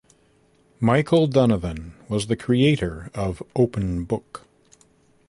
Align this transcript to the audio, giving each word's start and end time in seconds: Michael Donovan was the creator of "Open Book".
Michael 0.79 1.27
Donovan 1.27 1.93
was 2.09 2.25
the 2.25 2.35
creator 2.35 3.11
of 3.13 3.43
"Open 3.55 4.03
Book". 4.03 4.47